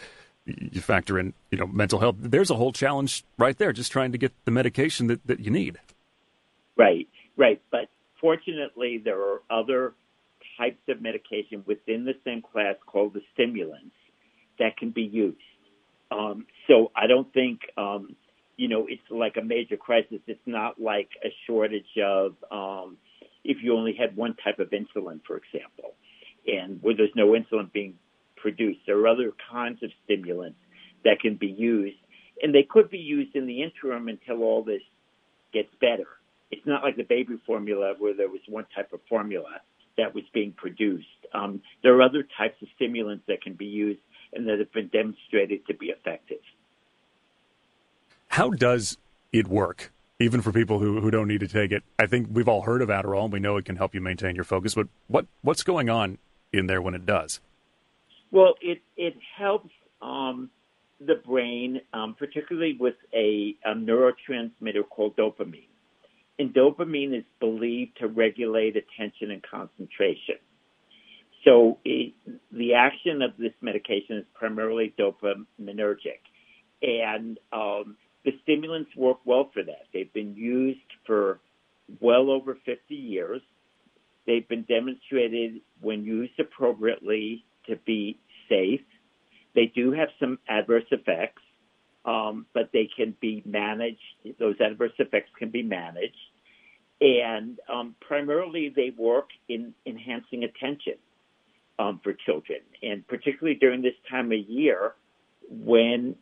[0.45, 2.17] you factor in, you know, mental health.
[2.19, 5.51] There's a whole challenge right there, just trying to get the medication that, that you
[5.51, 5.79] need.
[6.77, 7.61] Right, right.
[7.71, 7.89] But
[8.27, 9.95] fortunately, there are other
[10.59, 13.95] types of medication within the same class called the stimulants
[14.59, 15.37] that can be used.
[16.11, 18.17] Um, so I don't think, um,
[18.57, 20.19] you know, it's like a major crisis.
[20.27, 22.97] It's not like a shortage of, um,
[23.45, 25.95] if you only had one type of insulin, for example,
[26.49, 27.95] and where there's no insulin being
[28.35, 28.81] produced.
[28.87, 30.59] There are other kinds of stimulants
[31.05, 31.99] that can be used,
[32.43, 34.83] and they could be used in the interim until all this
[35.53, 36.09] gets better.
[36.51, 39.61] It's not like the baby formula where there was one type of formula
[39.99, 41.07] that was being produced.
[41.35, 44.01] Um, there are other types of stimulants that can be used
[44.33, 46.39] and that have been demonstrated to be effective.
[48.29, 48.99] How does
[49.33, 49.93] it work?
[50.19, 52.81] Even for people who, who don't need to take it, I think we've all heard
[52.81, 54.75] of Adderall and we know it can help you maintain your focus.
[54.75, 56.19] But what what's going on
[56.53, 57.41] in there when it does?
[58.31, 60.51] Well, it it helps um,
[61.01, 65.69] the brain, um, particularly with a, a neurotransmitter called dopamine.
[66.39, 70.37] And dopamine is believed to regulate attention and concentration.
[71.45, 72.13] So it,
[72.53, 76.21] the action of this medication is primarily dopaminergic,
[76.83, 79.87] and um, the stimulants work well for that.
[79.95, 81.39] They've been used for
[82.01, 83.41] well over 50 years.
[84.27, 88.19] They've been demonstrated when used appropriately to be
[88.49, 88.81] safe.
[89.55, 91.43] They do have some adverse effects,
[92.07, 94.01] um, but they can be managed.
[94.39, 96.17] Those adverse effects can be managed.
[97.01, 100.95] And um, primarily, they work in enhancing attention
[101.79, 104.95] um, for children, and particularly during this time of year
[105.51, 106.17] when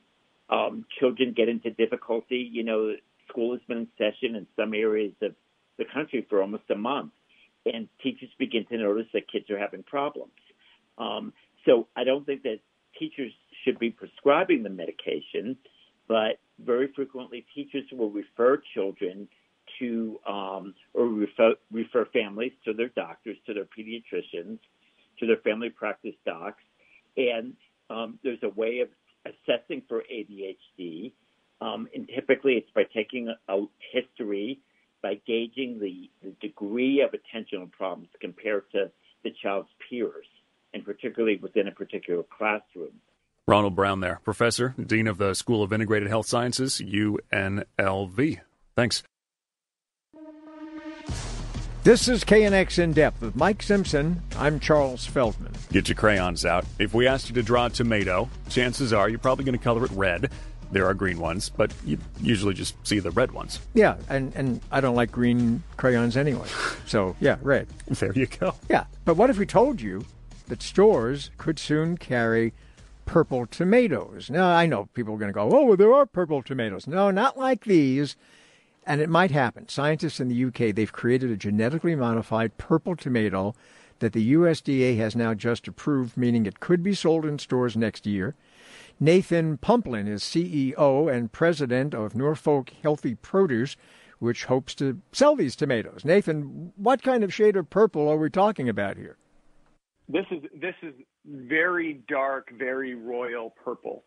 [0.51, 2.49] um, children get into difficulty.
[2.51, 2.95] You know,
[3.29, 5.35] school has been in session in some areas of
[5.79, 7.13] the country for almost a month,
[7.67, 10.33] and teachers begin to notice that kids are having problems.
[10.99, 11.33] Um,
[11.67, 12.59] so I don't think that
[12.99, 13.33] teachers
[13.65, 15.57] should be prescribing the medication,
[16.09, 19.29] but very frequently teachers will refer children
[19.79, 24.59] to um, or refer, refer families to their doctors, to their pediatricians,
[25.19, 26.63] to their family practice docs,
[27.17, 27.55] and
[27.91, 28.89] um, there's a way of
[29.27, 31.13] assessing for ADHD,
[31.61, 33.63] um, and typically it's by taking a,
[33.93, 34.61] history,
[35.03, 38.91] by gauging the, the degree of attentional problems compared to
[39.23, 40.27] the child's peers,
[40.73, 42.93] and particularly within a particular classroom.
[43.47, 48.41] Ronald Brown there, professor, dean of the School of Integrated Health Sciences, UNLV.
[48.75, 49.03] Thanks.
[51.83, 54.23] This is KNX In Depth with Mike Simpson.
[54.39, 55.53] I'm Charles Feldman.
[55.71, 56.65] Get your crayons out.
[56.79, 59.85] If we asked you to draw a tomato, chances are you're probably going to color
[59.85, 60.31] it red.
[60.73, 63.61] There are green ones, but you usually just see the red ones.
[63.75, 66.49] Yeah, and, and I don't like green crayons anyway.
[66.87, 67.69] So, yeah, red.
[67.89, 68.55] There you go.
[68.71, 70.07] Yeah, but what if we told you
[70.49, 72.55] that stores could soon carry
[73.05, 74.31] purple tomatoes?
[74.31, 76.87] Now, I know people are going to go, oh, well, there are purple tomatoes.
[76.87, 78.17] No, not like these.
[78.87, 79.69] And it might happen.
[79.69, 83.55] Scientists in the UK, they've created a genetically modified purple tomato
[84.01, 88.07] that the USDA has now just approved, meaning it could be sold in stores next
[88.07, 88.35] year.
[89.01, 93.77] Nathan Pumplin is CEO and president of Norfolk Healthy Produce,
[94.19, 96.05] which hopes to sell these tomatoes.
[96.05, 99.17] Nathan, what kind of shade of purple are we talking about here?
[100.09, 100.95] This is this is
[101.27, 104.05] very dark, very royal purple.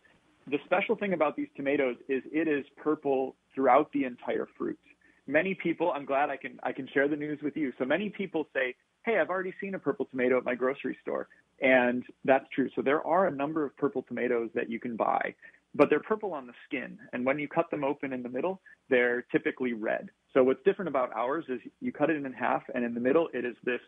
[0.50, 4.80] The special thing about these tomatoes is it is purple throughout the entire fruit.
[5.26, 7.74] Many people, I'm glad I can I can share the news with you.
[7.80, 11.28] So many people say, "Hey, I've already seen a purple tomato at my grocery store."
[11.62, 12.70] And that's true.
[12.76, 15.34] So there are a number of purple tomatoes that you can buy,
[15.74, 17.00] but they're purple on the skin.
[17.14, 20.12] And when you cut them open in the middle, they're typically red.
[20.34, 23.28] So what's different about ours is you cut it in half and in the middle
[23.34, 23.82] it is this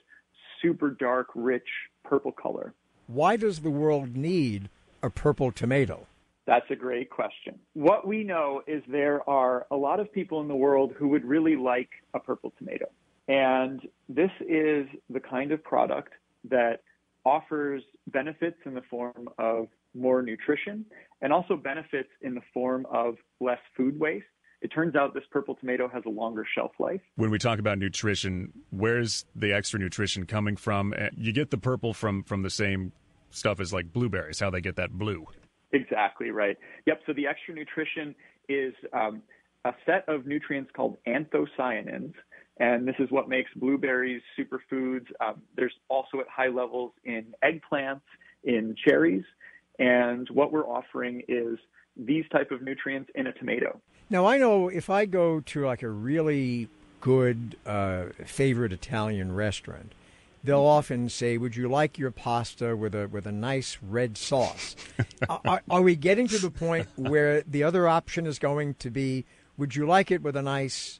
[0.61, 1.67] super dark, rich
[2.03, 2.73] purple color.
[3.07, 4.69] Why does the world need
[5.01, 6.07] a purple tomato?
[6.45, 7.59] That's a great question.
[7.73, 11.23] What we know is there are a lot of people in the world who would
[11.23, 12.85] really like a purple tomato.
[13.27, 16.13] And this is the kind of product
[16.49, 16.81] that
[17.25, 20.85] offers benefits in the form of more nutrition
[21.21, 24.25] and also benefits in the form of less food waste.
[24.61, 27.01] It turns out this purple tomato has a longer shelf life.
[27.15, 30.93] When we talk about nutrition, where's the extra nutrition coming from?
[30.97, 32.91] Uh, you get the purple from from the same
[33.31, 35.25] stuff as like blueberries, how they get that blue.
[35.71, 36.57] Exactly right.
[36.87, 37.01] Yep.
[37.05, 38.15] So the extra nutrition
[38.49, 39.21] is um,
[39.65, 42.13] a set of nutrients called anthocyanins,
[42.59, 45.05] And this is what makes blueberries superfoods.
[45.21, 48.01] Um, there's also at high levels in eggplants,
[48.43, 49.23] in cherries.
[49.77, 51.57] And what we're offering is
[51.95, 53.79] these type of nutrients in a tomato.
[54.09, 56.67] Now I know if I go to like a really
[56.99, 59.93] good uh, favorite Italian restaurant,
[60.43, 64.75] they'll often say, "Would you like your pasta with a with a nice red sauce?"
[65.29, 69.25] are, are we getting to the point where the other option is going to be,
[69.57, 70.99] "Would you like it with a nice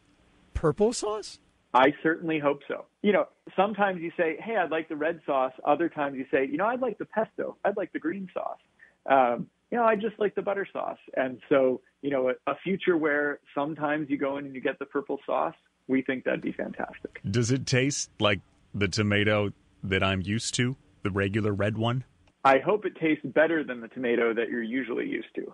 [0.53, 1.39] purple sauce?"
[1.73, 2.85] I certainly hope so.
[3.01, 6.45] You know, sometimes you say, "Hey, I'd like the red sauce." Other times you say,
[6.45, 7.57] "You know, I'd like the pesto.
[7.65, 8.59] I'd like the green sauce."
[9.07, 10.97] Um, you know, I just like the butter sauce.
[11.15, 14.79] And so, you know, a, a future where sometimes you go in and you get
[14.79, 15.55] the purple sauce,
[15.87, 17.19] we think that'd be fantastic.
[17.29, 18.39] Does it taste like
[18.73, 19.51] the tomato
[19.83, 22.03] that I'm used to, the regular red one?
[22.45, 25.53] I hope it tastes better than the tomato that you're usually used to.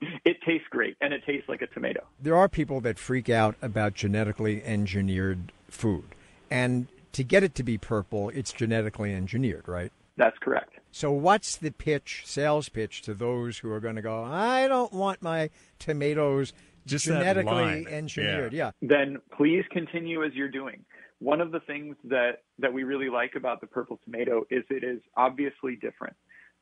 [0.24, 2.04] it tastes great and it tastes like a tomato.
[2.20, 6.04] There are people that freak out about genetically engineered food.
[6.50, 9.92] And to get it to be purple, it's genetically engineered, right?
[10.16, 10.77] That's correct.
[10.90, 14.92] So, what's the pitch, sales pitch to those who are going to go, I don't
[14.92, 16.52] want my tomatoes
[16.86, 18.52] Just genetically engineered?
[18.52, 18.70] Yeah.
[18.80, 18.88] yeah.
[18.88, 20.84] Then please continue as you're doing.
[21.20, 24.84] One of the things that, that we really like about the purple tomato is it
[24.84, 26.16] is obviously different.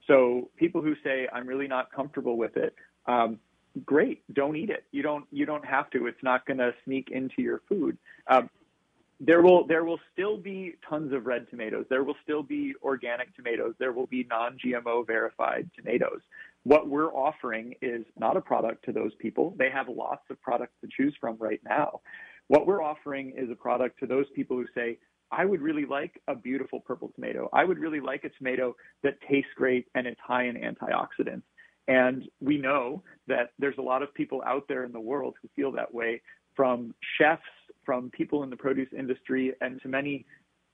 [0.06, 2.74] So people who say I'm really not comfortable with it,
[3.06, 3.38] um,
[3.84, 4.84] great, don't eat it.
[4.92, 6.06] You don't you don't have to.
[6.06, 7.98] It's not going to sneak into your food.
[8.28, 8.48] Um,
[9.18, 11.86] there will there will still be tons of red tomatoes.
[11.88, 13.74] There will still be organic tomatoes.
[13.78, 16.20] There will be non-GMO verified tomatoes.
[16.64, 19.54] What we're offering is not a product to those people.
[19.58, 22.00] They have lots of products to choose from right now.
[22.48, 24.98] What we're offering is a product to those people who say,
[25.30, 27.48] I would really like a beautiful purple tomato.
[27.52, 31.42] I would really like a tomato that tastes great and it's high in antioxidants.
[31.88, 35.48] And we know that there's a lot of people out there in the world who
[35.54, 36.20] feel that way
[36.56, 37.42] from chefs,
[37.84, 40.26] from people in the produce industry, and to many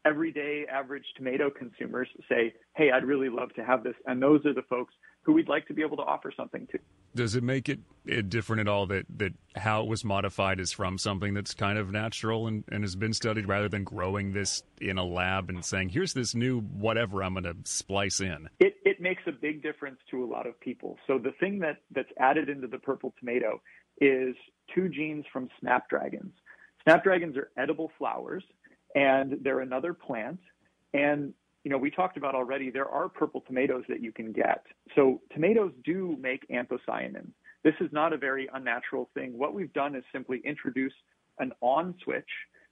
[0.05, 3.95] everyday average tomato consumers say, hey, I'd really love to have this.
[4.07, 6.79] And those are the folks who we'd like to be able to offer something to.
[7.15, 10.73] Does it make it, it different at all that, that how it was modified is
[10.73, 14.63] from something that's kind of natural and, and has been studied rather than growing this
[14.81, 18.49] in a lab and saying, here's this new whatever I'm going to splice in?
[18.59, 20.99] It, it makes a big difference to a lot of people.
[21.07, 23.61] So the thing that, that's added into the purple tomato
[24.01, 24.35] is
[24.75, 26.33] two genes from snapdragons.
[26.83, 28.43] Snapdragons are edible flowers
[28.95, 30.41] and they're another plant.
[30.95, 31.33] And
[31.65, 34.65] you know, we talked about already, there are purple tomatoes that you can get.
[34.95, 37.31] So tomatoes do make anthocyanins.
[37.63, 39.39] This is not a very unnatural thing.
[39.39, 40.93] What we've done is simply introduce
[41.39, 42.29] an on switch,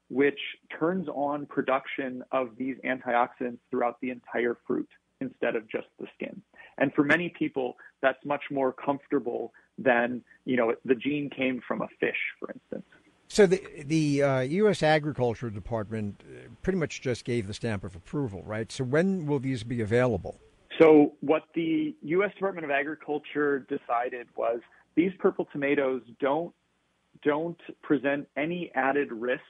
[0.08, 0.38] which
[0.78, 4.88] turns on production of these antioxidants throughout the entire fruit
[5.20, 6.42] instead of just the skin.
[6.78, 11.82] And for many people, that's much more comfortable than, you know, the gene came from
[11.82, 12.84] a fish, for instance.
[13.30, 14.82] So the the uh, U.S.
[14.82, 18.70] Agriculture Department uh, pretty much just gave the stamp of approval, right?
[18.72, 20.40] So when will these be available?
[20.80, 22.32] So what the U.S.
[22.34, 24.58] Department of Agriculture decided was
[24.96, 26.52] these purple tomatoes don't
[27.22, 29.40] don't present any added risk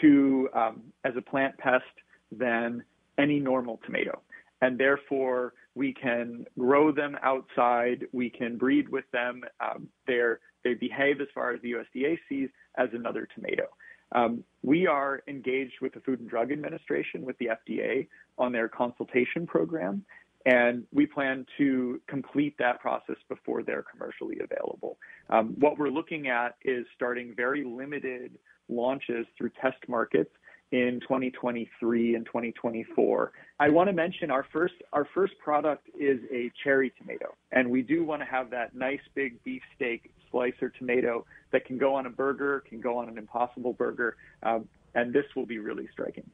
[0.00, 1.82] to um, as a plant pest
[2.30, 2.84] than
[3.18, 4.20] any normal tomato,
[4.62, 8.06] and therefore we can grow them outside.
[8.12, 9.42] We can breed with them.
[9.60, 13.64] Um, they behave as far as the USDA sees as another tomato.
[14.12, 18.68] Um, we are engaged with the Food and Drug Administration, with the FDA, on their
[18.68, 20.04] consultation program,
[20.46, 24.98] and we plan to complete that process before they're commercially available.
[25.28, 30.30] Um, what we're looking at is starting very limited launches through test markets
[30.72, 33.32] in 2023 and 2024.
[33.58, 37.82] I want to mention our first our first product is a cherry tomato, and we
[37.82, 42.10] do want to have that nice big beefsteak slicer tomato that can go on a
[42.10, 46.28] burger, can go on an Impossible burger, um, and this will be really striking.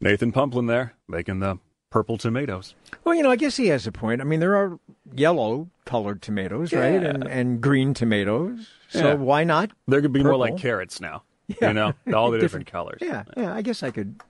[0.00, 1.58] Nathan Pumplin there making the
[1.90, 2.74] purple tomatoes.
[3.04, 4.20] Well, you know, I guess he has a point.
[4.20, 4.78] I mean, there are
[5.12, 6.80] yellow colored tomatoes, yeah.
[6.80, 8.68] right, and and green tomatoes.
[8.88, 9.14] So yeah.
[9.14, 9.72] why not?
[9.88, 10.38] There could be purple?
[10.38, 11.24] more like carrots now.
[11.60, 11.68] Yeah.
[11.68, 12.98] You know, all the different, different colors.
[13.00, 13.54] Yeah, yeah.
[13.54, 14.20] I guess I could.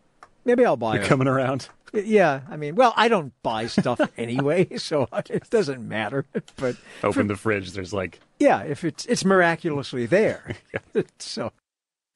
[0.45, 0.97] Maybe I'll buy.
[0.97, 1.69] You're coming around.
[1.93, 6.25] Yeah, I mean, well, I don't buy stuff anyway, so it doesn't matter.
[6.57, 10.57] But open for, the fridge, there's like yeah, if it's it's miraculously there.
[11.19, 11.53] so,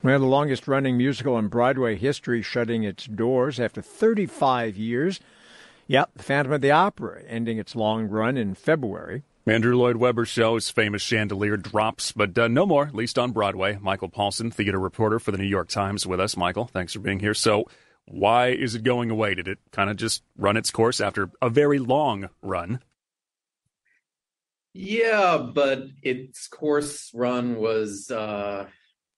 [0.02, 5.20] well, the longest running musical in Broadway history shutting its doors after 35 years.
[5.86, 9.22] Yep, The Phantom of the Opera ending its long run in February.
[9.46, 13.78] Andrew Lloyd Webber show's famous chandelier drops, but uh, no more, at least on Broadway.
[13.78, 16.34] Michael Paulson, theater reporter for the New York Times, with us.
[16.34, 17.34] Michael, thanks for being here.
[17.34, 17.66] So,
[18.06, 19.34] why is it going away?
[19.34, 22.80] Did it kind of just run its course after a very long run?
[24.72, 28.66] Yeah, but its course run was uh,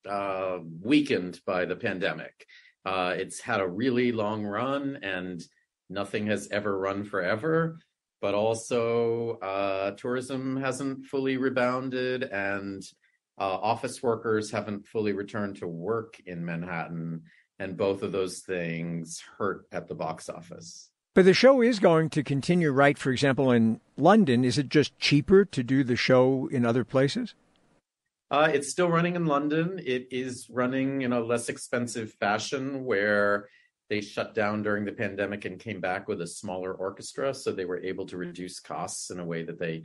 [0.08, 2.46] uh, weakened by the pandemic.
[2.84, 5.40] Uh, it's had a really long run, and
[5.88, 7.78] nothing has ever run forever.
[8.20, 12.82] But also, uh, tourism hasn't fully rebounded, and
[13.38, 17.22] uh, office workers haven't fully returned to work in Manhattan.
[17.58, 20.90] And both of those things hurt at the box office.
[21.14, 22.98] But the show is going to continue, right?
[22.98, 27.34] For example, in London, is it just cheaper to do the show in other places?
[28.30, 29.80] Uh, it's still running in London.
[29.82, 33.48] It is running in a less expensive fashion where
[33.88, 37.32] they shut down during the pandemic and came back with a smaller orchestra.
[37.34, 39.84] So they were able to reduce costs in a way that they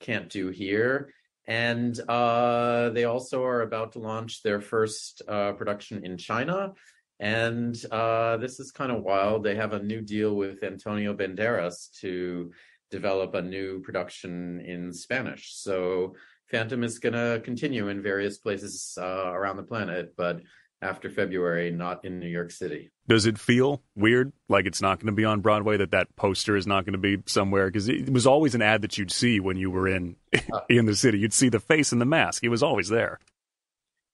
[0.00, 1.12] can't do here.
[1.46, 6.74] And uh, they also are about to launch their first uh, production in China
[7.20, 9.42] and uh, this is kind of wild.
[9.42, 12.52] They have a new deal with Antonio Banderas to
[12.90, 15.54] develop a new production in Spanish.
[15.54, 16.14] So
[16.46, 20.40] Phantom is going to continue in various places uh, around the planet, but
[20.80, 22.90] after February, not in New York City.
[23.08, 25.76] Does it feel weird, like it's not going to be on Broadway?
[25.76, 28.82] That that poster is not going to be somewhere because it was always an ad
[28.82, 30.16] that you'd see when you were in
[30.68, 31.18] in the city.
[31.18, 32.44] You'd see the face and the mask.
[32.44, 33.18] It was always there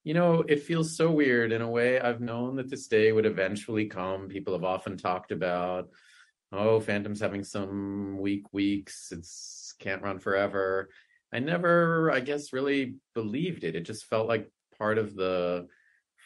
[0.04, 1.98] you know, it feels so weird in a way.
[1.98, 4.28] I've known that this day would eventually come.
[4.28, 5.88] People have often talked about,
[6.52, 9.08] oh, Phantom's having some weak weeks.
[9.10, 10.90] It's can't run forever.
[11.32, 13.74] I never, I guess, really believed it.
[13.74, 15.68] It just felt like part of the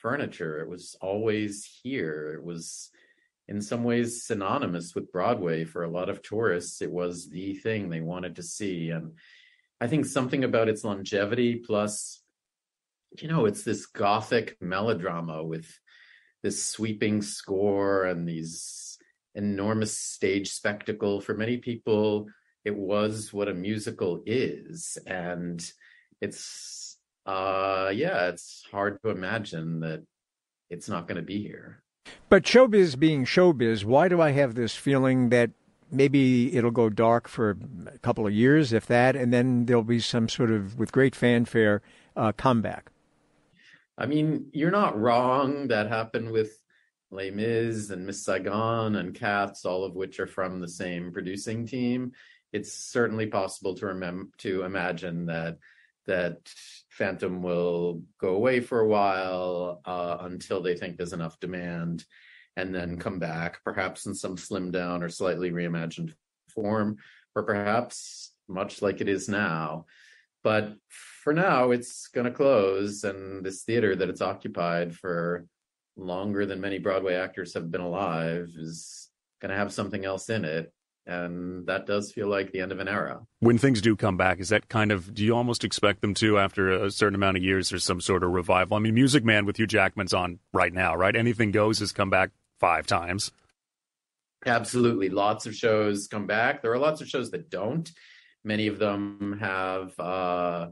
[0.00, 0.60] furniture.
[0.60, 2.34] It was always here.
[2.34, 2.90] It was
[3.46, 6.82] in some ways synonymous with Broadway for a lot of tourists.
[6.82, 8.90] It was the thing they wanted to see.
[8.90, 9.12] And
[9.80, 12.22] I think something about its longevity plus
[13.16, 15.78] you know, it's this gothic melodrama with
[16.42, 18.98] this sweeping score and these
[19.34, 21.20] enormous stage spectacle.
[21.20, 22.26] For many people,
[22.64, 24.98] it was what a musical is.
[25.06, 25.64] And
[26.20, 26.77] it's,
[27.28, 30.02] uh, yeah, it's hard to imagine that
[30.70, 31.82] it's not going to be here.
[32.30, 35.50] But showbiz being showbiz, why do I have this feeling that
[35.90, 40.00] maybe it'll go dark for a couple of years, if that, and then there'll be
[40.00, 41.82] some sort of, with great fanfare,
[42.16, 42.90] uh, comeback?
[43.98, 45.68] I mean, you're not wrong.
[45.68, 46.58] That happened with
[47.10, 51.66] Les Mis and Miss Saigon and Cats, all of which are from the same producing
[51.66, 52.12] team.
[52.54, 55.58] It's certainly possible to remember to imagine that
[56.06, 56.38] that
[56.98, 62.04] Phantom will go away for a while uh, until they think there's enough demand,
[62.56, 66.12] and then come back, perhaps in some slimmed down or slightly reimagined
[66.48, 66.96] form,
[67.36, 69.86] or perhaps much like it is now.
[70.42, 75.46] But for now, it's going to close, and this theater that it's occupied for
[75.96, 79.08] longer than many Broadway actors have been alive is
[79.40, 80.72] going to have something else in it.
[81.08, 83.22] And that does feel like the end of an era.
[83.40, 86.38] When things do come back, is that kind of, do you almost expect them to,
[86.38, 88.76] after a certain amount of years, there's some sort of revival?
[88.76, 91.16] I mean, Music Man with Hugh Jackman's on right now, right?
[91.16, 92.30] Anything Goes has come back
[92.60, 93.32] five times.
[94.44, 95.08] Absolutely.
[95.08, 96.60] Lots of shows come back.
[96.60, 97.90] There are lots of shows that don't.
[98.44, 100.68] Many of them have uh,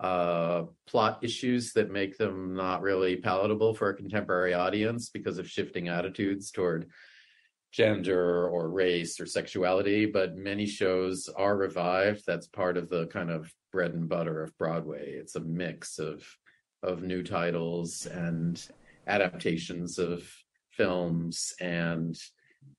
[0.00, 5.48] uh, plot issues that make them not really palatable for a contemporary audience because of
[5.48, 6.88] shifting attitudes toward
[7.74, 10.06] gender or race or sexuality.
[10.06, 12.22] But many shows are revived.
[12.26, 15.12] That's part of the kind of bread and butter of Broadway.
[15.12, 16.24] It's a mix of
[16.82, 18.62] of new titles and
[19.06, 20.30] adaptations of
[20.70, 22.16] films and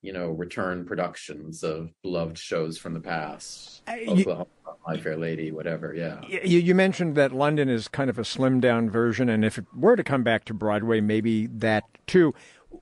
[0.02, 3.82] you know, return productions of beloved shows from the past.
[3.88, 4.46] Uh, Oklahoma,
[4.88, 5.96] My Fair Lady, whatever.
[5.96, 6.22] Yeah.
[6.28, 9.66] You, you mentioned that London is kind of a slimmed down version, and if it
[9.76, 12.34] were to come back to Broadway, maybe that too.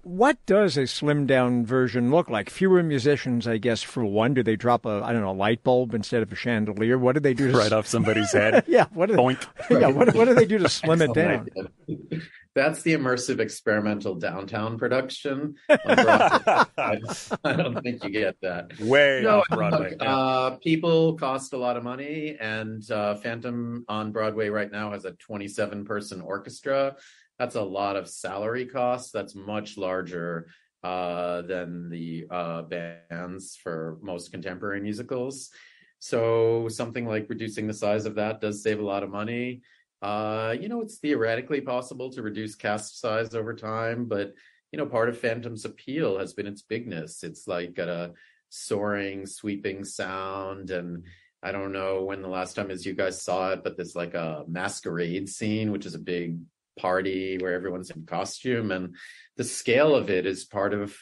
[0.02, 2.50] What does a slimmed down version look like?
[2.50, 4.34] Fewer musicians, I guess, for one.
[4.34, 6.98] Do they drop a I don't know light bulb instead of a chandelier?
[6.98, 7.52] What do they do?
[7.52, 8.64] To right s- off somebody's head?
[8.68, 8.86] yeah.
[8.94, 9.38] What do they,
[9.80, 9.88] yeah.
[9.88, 11.48] What, what do they do to slim it down?
[12.56, 15.56] that's the immersive experimental downtown production.
[15.70, 16.66] I,
[17.44, 18.80] I don't think you get that.
[18.80, 19.91] Way no, off Broadway.
[19.91, 20.16] Look, yeah.
[20.16, 25.06] uh, people cost a lot of money, and uh, Phantom on Broadway right now has
[25.06, 26.96] a 27 person orchestra.
[27.44, 29.12] That's a lot of salary costs.
[29.12, 30.48] That's much larger
[30.82, 35.50] uh, than the uh, bands for most contemporary musicals.
[36.00, 39.62] So something like reducing the size of that does save a lot of money.
[40.02, 44.34] Uh, you know, it's theoretically possible to reduce cast size over time, but
[44.72, 47.24] you know, part of Phantom's appeal has been its bigness.
[47.24, 48.14] It's like got a
[48.48, 51.04] soaring, sweeping sound, and
[51.41, 54.14] I don't know when the last time is you guys saw it, but there's like
[54.14, 56.38] a masquerade scene, which is a big
[56.78, 58.95] party where everyone's in costume, and
[59.36, 60.95] the scale of it is part of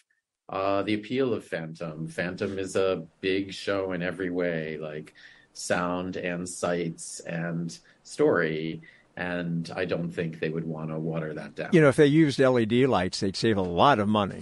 [0.49, 2.07] uh, the appeal of Phantom.
[2.07, 5.13] Phantom is a big show in every way, like
[5.53, 8.81] sound and sights and story.
[9.17, 11.69] and I don't think they would want to water that down.
[11.73, 14.41] You know, if they used LED lights, they'd save a lot of money.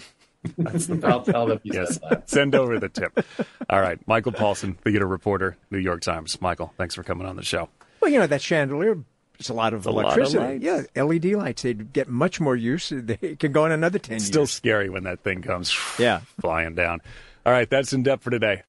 [1.04, 1.96] I'll tell them you yes.
[1.96, 2.30] said that.
[2.30, 3.26] Send over the tip.
[3.70, 4.00] All right.
[4.08, 6.40] Michael Paulson, theater reporter, New York Times.
[6.42, 7.68] Michael, thanks for coming on the show.
[8.00, 9.04] Well, you know, that chandelier,
[9.40, 10.66] it's a lot of a lot of electricity.
[10.66, 12.90] yeah, LED lights, they'd get much more use.
[12.94, 14.28] They can go in another 10 Still years.
[14.28, 16.22] Still scary when that thing comes Yeah.
[16.42, 17.02] flying down.
[17.46, 17.70] All right.
[17.70, 18.64] That's in depth for today.